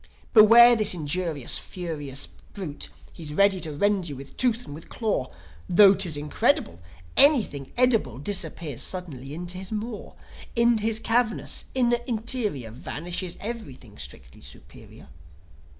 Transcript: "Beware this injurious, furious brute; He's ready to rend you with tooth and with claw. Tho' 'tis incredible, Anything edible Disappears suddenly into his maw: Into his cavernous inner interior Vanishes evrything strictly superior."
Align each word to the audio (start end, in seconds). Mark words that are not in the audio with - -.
"Beware 0.33 0.75
this 0.75 0.95
injurious, 0.95 1.59
furious 1.59 2.25
brute; 2.55 2.89
He's 3.13 3.35
ready 3.35 3.59
to 3.59 3.71
rend 3.71 4.09
you 4.09 4.15
with 4.15 4.35
tooth 4.35 4.65
and 4.65 4.73
with 4.73 4.89
claw. 4.89 5.29
Tho' 5.69 5.93
'tis 5.93 6.17
incredible, 6.17 6.79
Anything 7.15 7.71
edible 7.77 8.17
Disappears 8.17 8.81
suddenly 8.81 9.31
into 9.35 9.59
his 9.59 9.71
maw: 9.71 10.13
Into 10.55 10.81
his 10.85 10.99
cavernous 10.99 11.65
inner 11.75 11.99
interior 12.07 12.71
Vanishes 12.71 13.35
evrything 13.35 13.99
strictly 13.99 14.41
superior." 14.41 15.09